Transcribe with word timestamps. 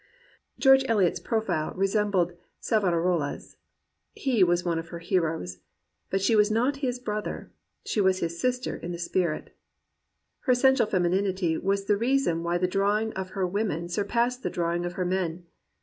'* 0.31 0.43
George 0.57 0.81
Ehot's 0.85 1.19
profile 1.19 1.73
resembled 1.75 2.33
Savonarola's. 2.59 3.57
He 4.15 4.43
was 4.43 4.65
one 4.65 4.79
of 4.79 4.87
her 4.87 4.97
heroes. 4.97 5.59
But 6.09 6.23
she 6.23 6.35
was 6.35 6.49
not 6.49 6.77
his 6.77 6.97
brother. 6.97 7.51
She 7.85 8.01
was 8.01 8.17
his 8.17 8.39
sister 8.39 8.75
in 8.75 8.93
the 8.93 8.97
spirit. 8.97 9.55
Her 10.39 10.53
essential 10.53 10.87
femininity 10.87 11.59
was 11.59 11.85
the 11.85 11.97
reason 11.97 12.41
why 12.41 12.57
the 12.57 12.65
drawing 12.67 13.13
of 13.13 13.29
her 13.37 13.45
women 13.45 13.87
surpassed 13.89 14.41
the 14.41 14.49
drawing 14.49 14.87
of 14.87 14.93
her 14.93 15.05
men. 15.05 15.45